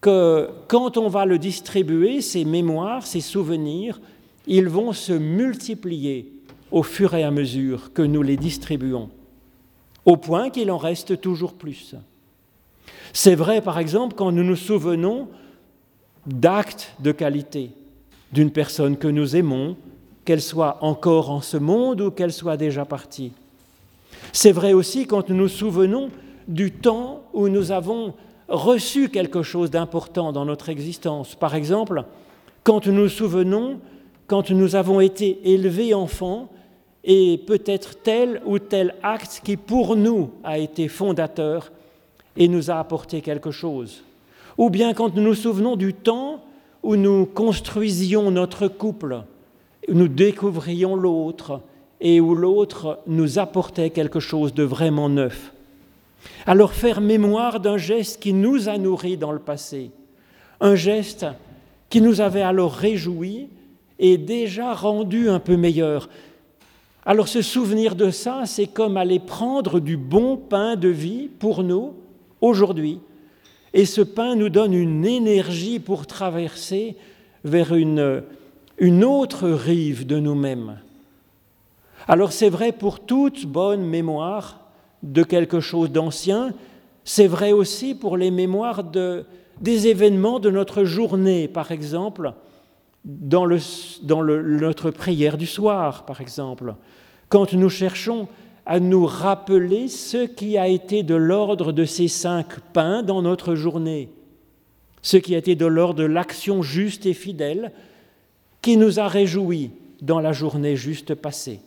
[0.00, 4.00] que quand on va le distribuer, ces mémoires, ces souvenirs,
[4.46, 6.32] ils vont se multiplier
[6.70, 9.10] au fur et à mesure que nous les distribuons,
[10.04, 11.94] au point qu'il en reste toujours plus.
[13.12, 15.28] C'est vrai, par exemple, quand nous nous souvenons
[16.26, 17.70] d'actes de qualité
[18.32, 19.76] d'une personne que nous aimons,
[20.24, 23.32] qu'elle soit encore en ce monde ou qu'elle soit déjà partie.
[24.32, 26.10] C'est vrai aussi quand nous nous souvenons
[26.46, 28.14] du temps où nous avons
[28.48, 31.34] reçu quelque chose d'important dans notre existence.
[31.34, 32.04] Par exemple,
[32.62, 33.80] quand nous nous souvenons,
[34.26, 36.50] quand nous avons été élevés enfants,
[37.04, 41.72] et peut-être tel ou tel acte qui pour nous a été fondateur
[42.38, 44.02] et nous a apporté quelque chose.
[44.56, 46.40] Ou bien quand nous nous souvenons du temps
[46.82, 49.22] où nous construisions notre couple,
[49.88, 51.60] où nous découvrions l'autre
[52.00, 55.52] et où l'autre nous apportait quelque chose de vraiment neuf.
[56.46, 59.90] Alors faire mémoire d'un geste qui nous a nourris dans le passé,
[60.60, 61.26] un geste
[61.90, 63.48] qui nous avait alors réjouis
[63.98, 66.08] et déjà rendu un peu meilleur.
[67.04, 71.64] Alors se souvenir de ça, c'est comme aller prendre du bon pain de vie pour
[71.64, 71.94] nous
[72.40, 73.00] aujourd'hui.
[73.74, 76.96] Et ce pain nous donne une énergie pour traverser
[77.44, 78.22] vers une,
[78.78, 80.78] une autre rive de nous-mêmes.
[82.06, 84.60] Alors c'est vrai pour toute bonne mémoire
[85.02, 86.54] de quelque chose d'ancien,
[87.04, 89.24] c'est vrai aussi pour les mémoires de,
[89.60, 92.32] des événements de notre journée, par exemple,
[93.04, 93.58] dans, le,
[94.02, 96.74] dans notre prière du soir, par exemple,
[97.28, 98.28] quand nous cherchons
[98.68, 103.54] à nous rappeler ce qui a été de l'ordre de ces cinq pains dans notre
[103.54, 104.10] journée,
[105.00, 107.72] ce qui a été de l'ordre de l'action juste et fidèle
[108.60, 109.70] qui nous a réjouis
[110.02, 111.60] dans la journée juste passée.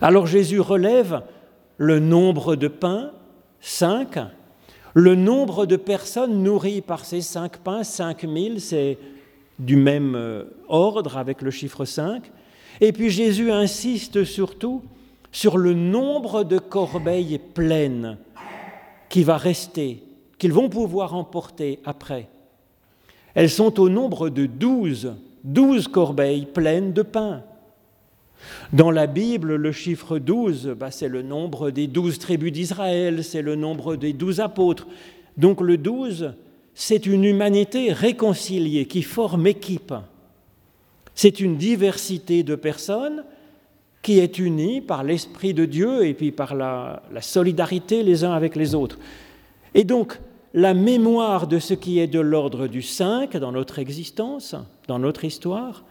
[0.00, 1.20] Alors Jésus relève
[1.76, 3.10] le nombre de pains,
[3.60, 4.18] cinq,
[4.94, 8.96] le nombre de personnes nourries par ces cinq pains, cinq mille, c'est
[9.58, 12.32] du même euh, ordre avec le chiffre cinq.
[12.80, 14.82] Et puis Jésus insiste surtout
[15.32, 18.18] sur le nombre de corbeilles pleines
[19.08, 20.02] qui va rester,
[20.38, 22.28] qu'ils vont pouvoir emporter après.
[23.34, 27.42] Elles sont au nombre de douze, douze corbeilles pleines de pain.
[28.72, 33.42] Dans la Bible, le chiffre 12, bah, c'est le nombre des douze tribus d'Israël, c'est
[33.42, 34.86] le nombre des douze apôtres.
[35.36, 36.34] Donc le 12,
[36.74, 39.94] c'est une humanité réconciliée qui forme équipe.
[41.14, 43.24] C'est une diversité de personnes
[44.02, 48.32] qui est unie par l'Esprit de Dieu et puis par la, la solidarité les uns
[48.32, 48.98] avec les autres.
[49.74, 50.18] Et donc,
[50.54, 54.54] la mémoire de ce qui est de l'ordre du 5 dans notre existence,
[54.88, 55.84] dans notre histoire,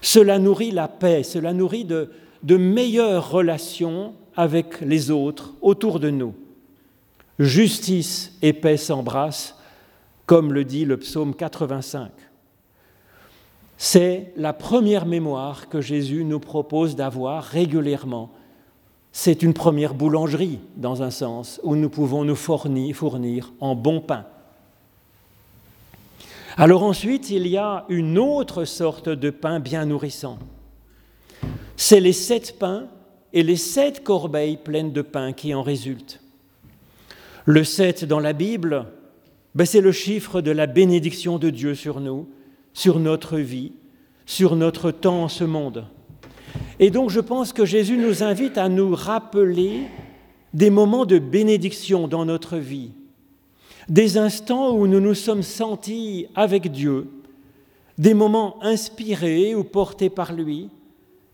[0.00, 2.10] cela nourrit la paix, cela nourrit de,
[2.42, 6.34] de meilleures relations avec les autres autour de nous.
[7.38, 9.56] Justice et paix s'embrassent,
[10.26, 12.10] comme le dit le psaume 85.
[13.80, 18.30] C'est la première mémoire que Jésus nous propose d'avoir régulièrement.
[19.12, 24.26] C'est une première boulangerie, dans un sens, où nous pouvons nous fournir, en bon pain.
[26.56, 30.40] Alors ensuite, il y a une autre sorte de pain bien nourrissant.
[31.76, 32.88] C'est les sept pains
[33.32, 36.20] et les sept corbeilles pleines de pain qui en résultent.
[37.44, 38.86] Le sept dans la Bible,
[39.54, 42.28] ben c'est le chiffre de la bénédiction de Dieu sur nous,
[42.78, 43.72] sur notre vie,
[44.24, 45.86] sur notre temps en ce monde.
[46.78, 49.88] Et donc je pense que Jésus nous invite à nous rappeler
[50.54, 52.92] des moments de bénédiction dans notre vie,
[53.88, 57.08] des instants où nous nous sommes sentis avec Dieu,
[57.98, 60.68] des moments inspirés ou portés par lui,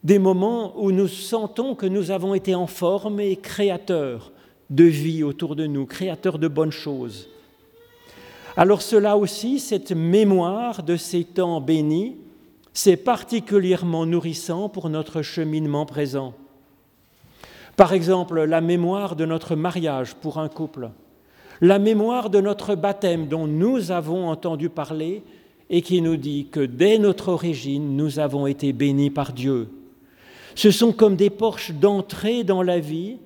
[0.03, 4.33] des moments où nous sentons que nous avons été en forme et créateurs
[4.71, 7.29] de vie autour de nous, créateurs de bonnes choses.
[8.57, 12.17] Alors cela aussi, cette mémoire de ces temps bénis,
[12.73, 16.35] c'est particulièrement nourrissant pour notre cheminement présent.
[17.77, 20.91] Par exemple, la mémoire de notre mariage pour un couple,
[21.61, 25.25] la mémoire de notre baptême dont nous avons entendu parler
[25.69, 29.69] et qui nous dit que dès notre origine, nous avons été bénis par Dieu.
[30.55, 33.17] Ce sont comme des porches d'entrée dans la vie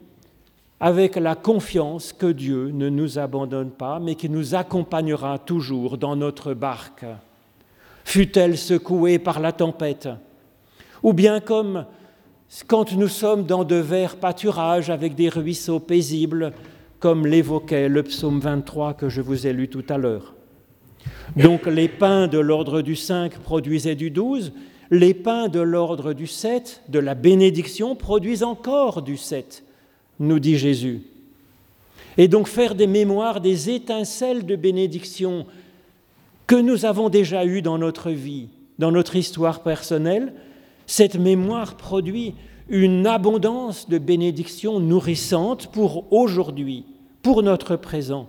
[0.81, 6.15] avec la confiance que Dieu ne nous abandonne pas, mais qui nous accompagnera toujours dans
[6.15, 7.05] notre barque,
[8.05, 10.09] fut-elle secouée par la tempête,
[11.03, 11.85] ou bien comme
[12.67, 16.53] quand nous sommes dans de verts pâturages avec des ruisseaux paisibles,
[17.01, 20.35] comme l'évoquait le psaume 23 que je vous ai lu tout à l'heure.
[21.37, 24.53] Donc les pains de l'ordre du 5 produisaient du 12,
[24.91, 29.65] les pains de l'ordre du 7, de la bénédiction, produisent encore du 7
[30.21, 31.03] nous dit Jésus.
[32.17, 35.47] Et donc faire des mémoires, des étincelles de bénédiction
[36.47, 38.49] que nous avons déjà eues dans notre vie,
[38.79, 40.33] dans notre histoire personnelle,
[40.87, 42.35] cette mémoire produit
[42.69, 46.85] une abondance de bénédictions nourrissantes pour aujourd'hui,
[47.23, 48.29] pour notre présent.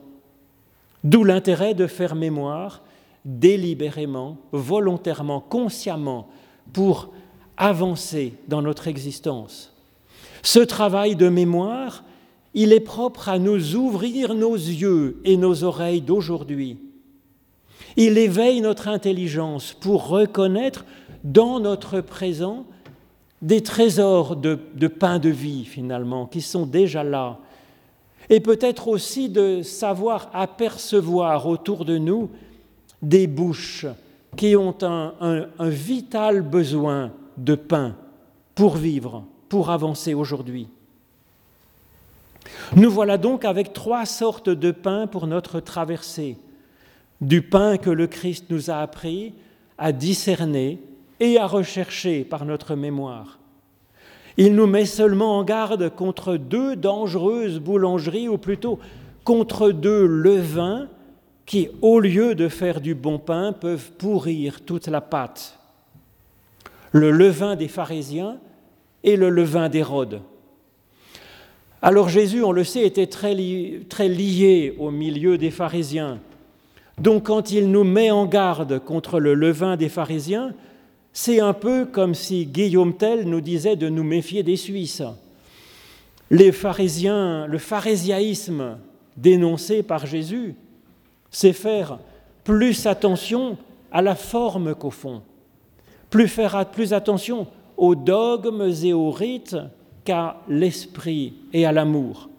[1.04, 2.84] D'où l'intérêt de faire mémoire
[3.26, 6.28] délibérément, volontairement, consciemment,
[6.74, 7.12] pour
[7.58, 9.74] avancer dans notre existence.
[10.44, 12.04] Ce travail de mémoire,
[12.54, 16.78] il est propre à nous ouvrir nos yeux et nos oreilles d'aujourd'hui.
[17.98, 20.86] Il éveille notre intelligence pour reconnaître
[21.24, 22.66] dans notre présent
[23.42, 24.56] des trésors de,
[24.88, 27.40] pain de vie, finalement, qui sont déjà là.
[28.30, 32.30] Et peut-être aussi de savoir apercevoir autour de nous
[33.02, 33.86] des bouches
[34.36, 37.96] qui ont un vital besoin de pain
[38.56, 40.68] pour vivre pour avancer aujourd'hui.
[42.76, 46.38] Nous voilà donc avec trois sortes de pain pour notre traversée.
[47.20, 49.34] Du pain que le Christ nous a appris
[49.78, 50.80] à discerner
[51.20, 53.39] et à rechercher par notre mémoire.
[54.38, 58.80] Il nous met seulement en garde contre deux dangereuses boulangeries, ou plutôt
[59.26, 60.88] contre deux levains
[61.45, 65.60] qui, au lieu de faire du bon pain, peuvent pourrir toute la pâte.
[66.91, 68.38] Le levain des pharisiens
[69.04, 70.22] et le levain d'Hérode.
[71.82, 73.36] Alors Jésus, on le sait, était très,
[73.88, 76.20] très lié au milieu des pharisiens.
[76.97, 80.54] Donc quand il nous met en garde contre le levain des pharisiens,
[81.14, 85.04] c'est un peu comme si Guillaume Tell nous disait de nous méfier des Suisses.
[86.30, 88.78] Les pharisiens, le pharisiaïsme
[89.16, 90.56] dénoncé par Jésus,
[91.32, 92.00] c'est faire
[92.43, 93.58] plus attention
[93.91, 95.22] à la forme qu'au fond,
[96.10, 97.47] plus faire plus attention
[97.80, 99.58] aux dogmes et aux rites
[100.04, 102.30] qu'à l'esprit et à l'amour.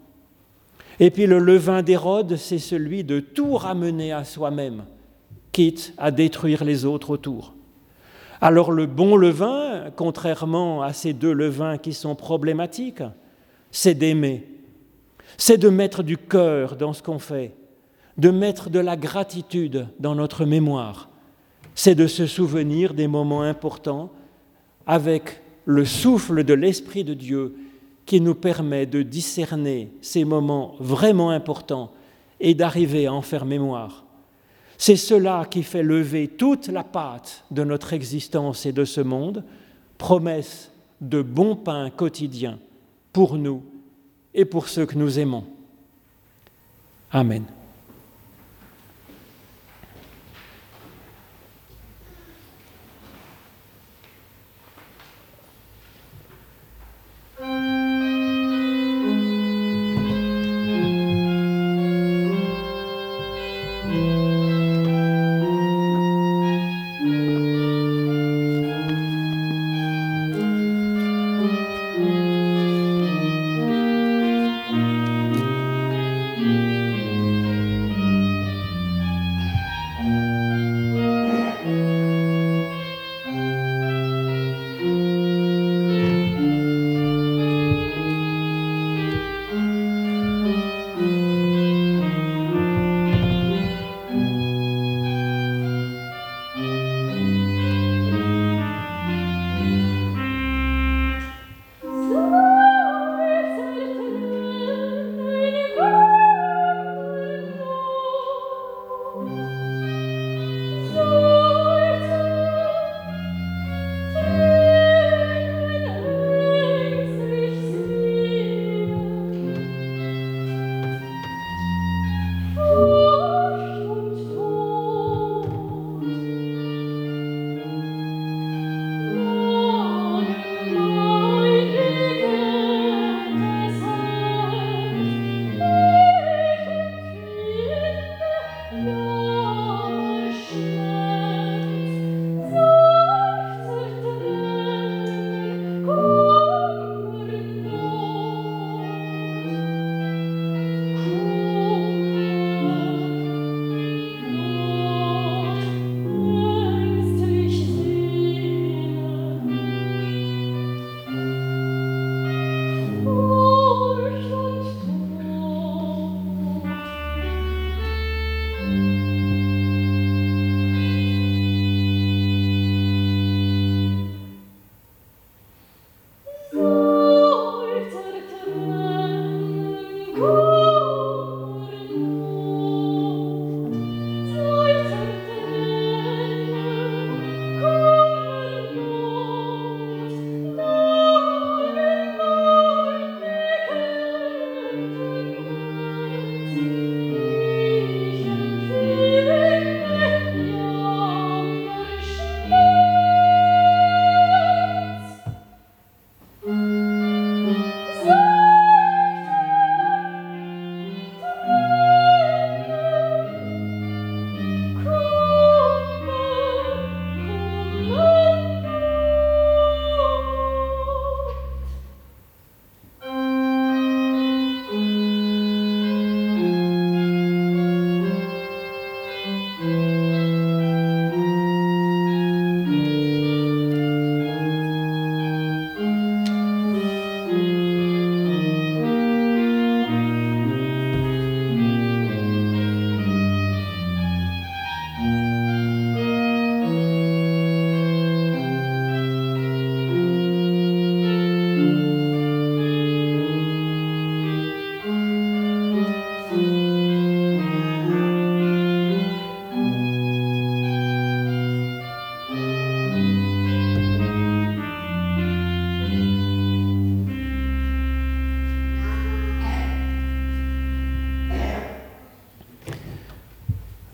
[0.99, 4.83] Et puis le levain d'Hérode, c'est celui de tout ramener à soi-même,
[5.51, 7.55] quitte à détruire les autres autour.
[8.39, 13.03] Alors le bon levain, contrairement à ces deux levains qui sont problématiques,
[13.71, 14.47] c'est d'aimer,
[15.37, 17.55] c'est de mettre du cœur dans ce qu'on fait,
[18.17, 21.09] de mettre de la gratitude dans notre mémoire,
[21.73, 24.11] c'est de se souvenir des moments importants
[24.85, 27.55] avec le souffle de l'Esprit de Dieu
[28.05, 31.91] qui nous permet de discerner ces moments vraiment importants
[32.39, 34.03] et d'arriver à en faire mémoire.
[34.77, 39.43] C'est cela qui fait lever toute la pâte de notre existence et de ce monde,
[39.97, 42.57] promesse de bon pain quotidien
[43.13, 43.63] pour nous
[44.33, 45.43] et pour ceux que nous aimons.
[47.11, 47.43] Amen.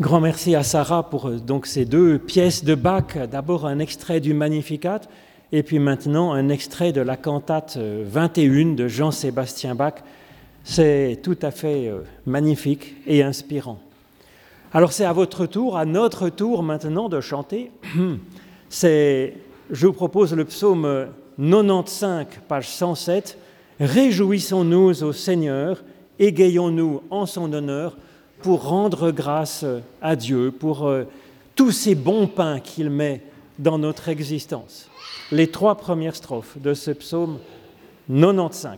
[0.08, 3.18] Grand merci à Sarah pour euh, donc ces deux pièces de Bach.
[3.30, 5.02] D'abord un extrait du Magnificat
[5.52, 9.96] et puis maintenant un extrait de la cantate 21 euh, de Jean-Sébastien Bach.
[10.64, 13.80] C'est tout à fait euh, magnifique et inspirant.
[14.74, 17.70] Alors c'est à votre tour, à notre tour maintenant de chanter.
[18.70, 19.34] C'est,
[19.70, 23.38] je vous propose le psaume 95, page 107.
[23.82, 25.84] Réjouissons-nous au Seigneur,
[26.18, 27.98] égayons-nous en son honneur
[28.42, 29.66] pour rendre grâce
[30.02, 31.06] à Dieu pour euh,
[31.56, 33.22] tous ces bons pains qu'il met
[33.60, 34.90] dans notre existence.
[35.32, 37.40] Les trois premières strophes de ce psaume
[38.10, 38.78] 95.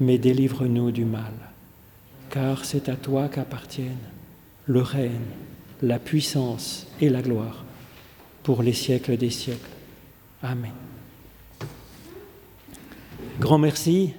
[0.00, 1.32] mais délivre-nous du mal.
[2.30, 3.96] Car c'est à toi qu'appartiennent
[4.66, 5.10] le règne,
[5.82, 7.64] la puissance et la gloire
[8.42, 9.70] pour les siècles des siècles.
[10.42, 10.72] Amen.
[13.40, 14.12] Grand merci,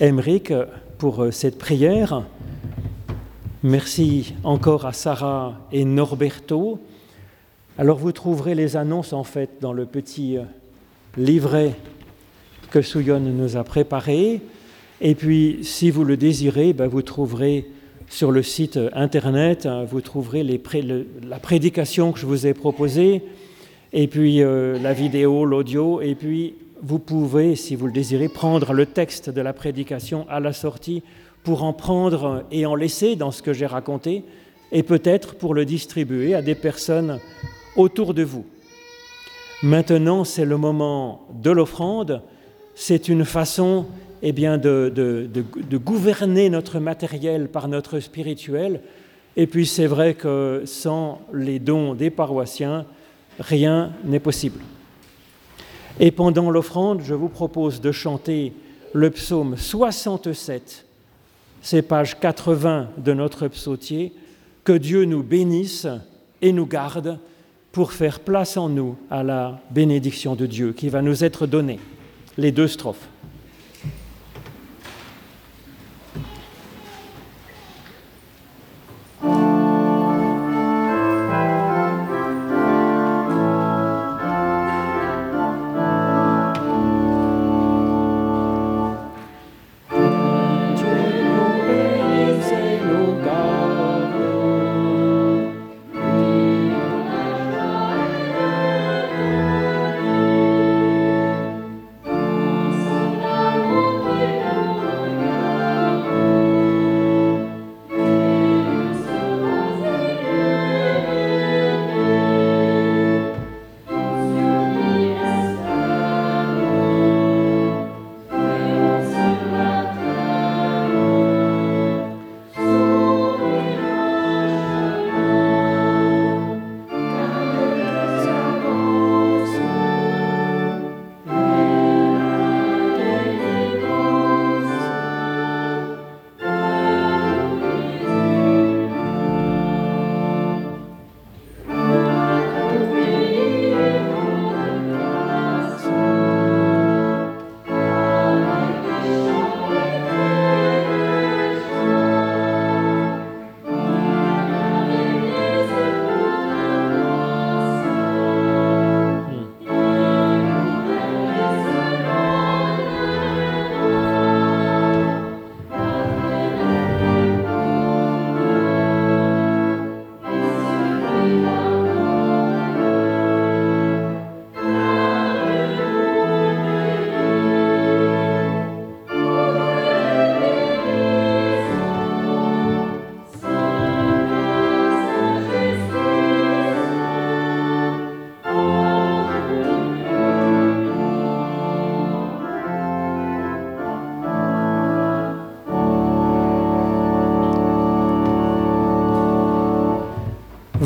[0.00, 0.52] Emeric,
[0.98, 2.24] pour euh, cette prière.
[3.62, 6.80] Merci encore à Sarah et Norberto.
[7.76, 10.42] Alors vous trouverez les annonces en fait dans le petit euh,
[11.16, 11.74] livret
[12.70, 14.40] que Souyon nous a préparé.
[15.00, 17.66] Et puis, si vous le désirez, ben, vous trouverez
[18.08, 23.22] sur le site internet, hein, vous trouverez la prédication que je vous ai proposée,
[23.92, 28.72] et puis euh, la vidéo, l'audio, et puis vous pouvez, si vous le désirez, prendre
[28.72, 31.02] le texte de la prédication à la sortie
[31.44, 34.24] pour en prendre et en laisser dans ce que j'ai raconté,
[34.72, 37.20] et peut-être pour le distribuer à des personnes
[37.76, 38.44] autour de vous.
[39.62, 42.22] Maintenant, c'est le moment de l'offrande.
[42.74, 43.86] C'est une façon
[44.22, 48.80] eh bien, de, de, gouverner notre matériel par notre spirituel.
[49.36, 52.86] Et puis c'est vrai que sans les dons des paroissiens,
[53.38, 54.60] rien n'est possible.
[56.00, 58.52] Et pendant l'offrande, je vous propose de chanter
[58.92, 60.86] le psaume 67,
[61.62, 64.12] c'est page 80 de notre psautier,
[64.64, 65.86] que Dieu nous bénisse
[66.40, 67.18] et nous garde
[67.72, 71.78] pour faire place en nous à la bénédiction de Dieu qui va nous être donnée.
[72.36, 73.08] Les deux strophes.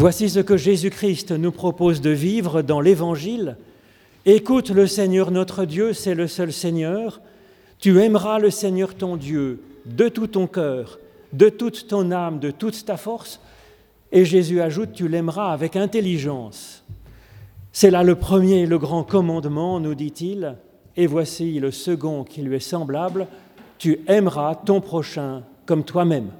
[0.02, 3.56] Voici ce que Jésus-Christ nous propose de vivre dans l'Évangile.
[4.26, 7.20] Écoute le Seigneur notre Dieu, c'est le seul Seigneur.
[7.78, 10.98] Tu aimeras le Seigneur ton Dieu de tout ton cœur,
[11.32, 13.38] de toute ton âme, de toute ta force.
[14.10, 16.82] Et Jésus ajoute, tu l'aimeras avec intelligence.
[17.70, 20.56] C'est là le premier et le grand commandement, nous dit-il.
[20.96, 23.28] Et voici le second qui lui est semblable,
[23.78, 26.32] tu aimeras ton prochain comme toi-même.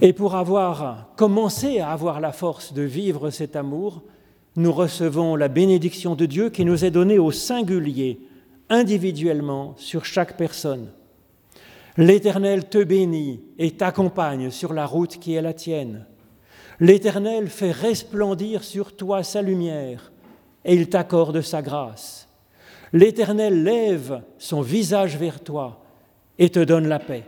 [0.00, 4.02] Et pour avoir commencé à avoir la force de vivre cet amour,
[4.56, 8.20] nous recevons la bénédiction de Dieu qui nous est donnée au singulier,
[8.68, 10.88] individuellement, sur chaque personne.
[11.96, 16.06] L'Éternel te bénit et t'accompagne sur la route qui est la tienne.
[16.78, 20.12] L'Éternel fait resplendir sur toi sa lumière
[20.64, 22.28] et il t'accorde sa grâce.
[22.92, 25.84] L'Éternel lève son visage vers toi
[26.38, 27.24] et te donne la paix.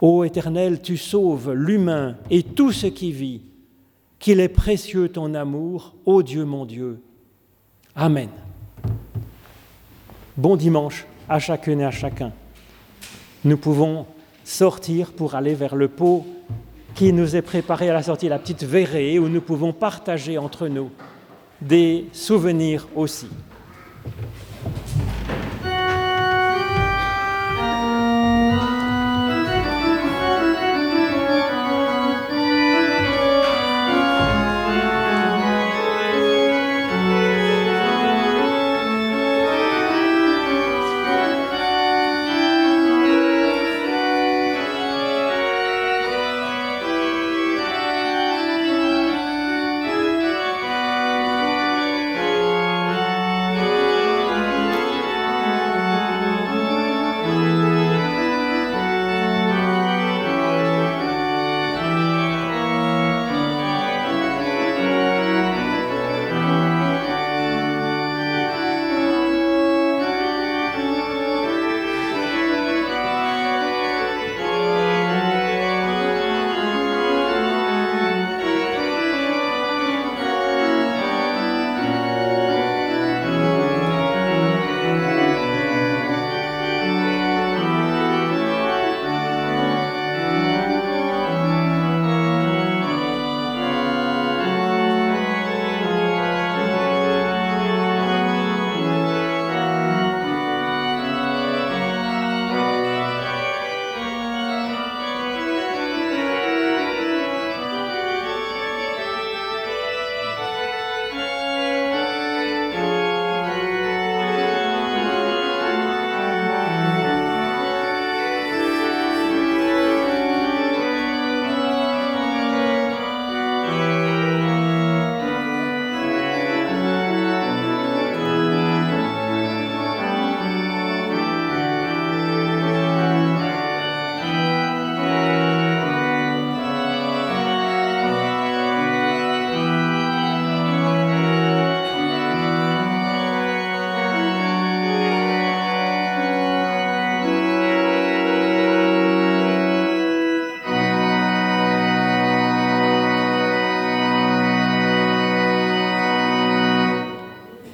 [0.00, 3.42] Ô Éternel, tu sauves l'humain et tout ce qui vit,
[4.18, 7.00] qu'il est précieux ton amour, ô Dieu mon Dieu.
[7.94, 8.28] Amen.
[10.36, 12.32] Bon dimanche à chacune et à chacun.
[13.44, 14.06] Nous pouvons
[14.44, 16.26] sortir pour aller vers le pot
[16.94, 20.68] qui nous est préparé à la sortie, la petite verrée, où nous pouvons partager entre
[20.68, 20.90] nous
[21.60, 23.28] des souvenirs aussi.